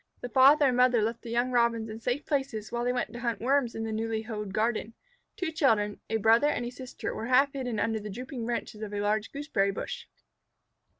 The 0.21 0.29
father 0.29 0.69
and 0.69 0.77
mother 0.77 0.99
left 0.99 1.21
the 1.21 1.29
young 1.29 1.51
Robins 1.51 1.87
in 1.87 1.99
safe 1.99 2.25
places 2.25 2.71
while 2.71 2.83
they 2.83 2.91
went 2.91 3.13
to 3.13 3.19
hunt 3.19 3.39
Worms 3.39 3.75
in 3.75 3.83
the 3.83 3.91
newly 3.91 4.23
hoed 4.23 4.51
garden. 4.51 4.95
Two 5.37 5.51
children, 5.51 5.99
a 6.09 6.17
brother 6.17 6.47
and 6.47 6.65
a 6.65 6.71
sister, 6.71 7.13
were 7.13 7.27
half 7.27 7.53
hidden 7.53 7.79
under 7.79 7.99
the 7.99 8.09
drooping 8.09 8.43
branches 8.47 8.81
of 8.81 8.95
a 8.95 8.99
large 8.99 9.31
gooseberry 9.31 9.69
bush. 9.69 10.07